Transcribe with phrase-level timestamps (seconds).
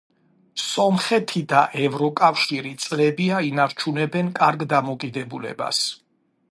[0.67, 5.89] სომხეთი და ევროკავშირი წლებია ინარჩუნებს კარგ დამოკიდებულებას.